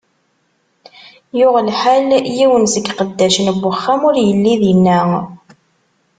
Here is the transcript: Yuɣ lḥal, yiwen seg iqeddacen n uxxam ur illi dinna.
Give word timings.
Yuɣ 1.39 1.55
lḥal, 1.67 2.09
yiwen 2.37 2.65
seg 2.73 2.85
iqeddacen 2.91 3.47
n 3.57 3.59
uxxam 3.71 4.01
ur 4.09 4.15
illi 4.29 4.55
dinna. 4.61 5.01